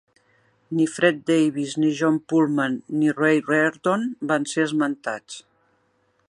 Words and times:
Ni 0.77 0.85
Fred 0.93 1.19
Davis 1.31 1.75
ni 1.83 1.91
John 1.99 2.17
Pulman 2.33 2.79
ni 3.01 3.13
Ray 3.19 3.43
Reardon 3.51 4.09
van 4.33 4.49
ser 4.55 4.67
esmentats. 4.71 5.39